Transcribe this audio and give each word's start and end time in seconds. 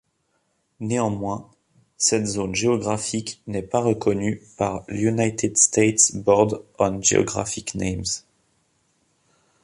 Néanmoins, 0.79 1.47
cette 1.95 2.25
zone 2.25 2.55
géographique 2.55 3.39
n'est 3.45 3.61
pas 3.61 3.79
reconnue 3.81 4.41
par 4.57 4.83
l'United 4.87 5.57
States 5.59 6.15
Board 6.15 6.63
on 6.79 6.99
Geographic 7.03 7.75
Names. 7.75 8.23